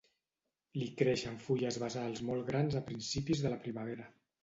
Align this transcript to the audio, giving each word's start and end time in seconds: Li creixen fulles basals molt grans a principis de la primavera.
Li 0.83 0.87
creixen 1.01 1.37
fulles 1.49 1.79
basals 1.85 2.25
molt 2.33 2.51
grans 2.51 2.81
a 2.83 2.85
principis 2.91 3.47
de 3.49 3.57
la 3.57 3.65
primavera. 3.69 4.15